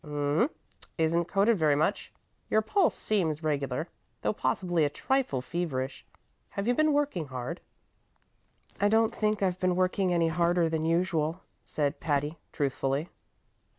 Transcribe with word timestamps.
Um 0.03 0.39
m 0.41 0.49
isn't 0.97 1.25
coated 1.25 1.59
very 1.59 1.75
much. 1.75 2.11
Your 2.49 2.63
pulse 2.63 2.95
seems 2.95 3.43
regular, 3.43 3.87
though 4.23 4.33
possibly 4.33 4.83
a 4.83 4.89
trifle 4.89 5.43
feverish. 5.43 6.03
Have 6.57 6.67
you 6.67 6.73
been 6.73 6.91
working 6.91 7.27
hard?" 7.27 7.61
"I 8.79 8.89
don't 8.89 9.13
think 9.13 9.43
I've 9.43 9.59
been 9.59 9.75
working 9.75 10.11
any 10.11 10.29
harder 10.29 10.69
than 10.69 10.85
usual," 10.85 11.41
said 11.65 11.99
Patty, 11.99 12.39
truthfully. 12.51 13.09